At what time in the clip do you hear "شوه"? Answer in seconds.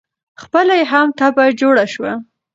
1.93-2.13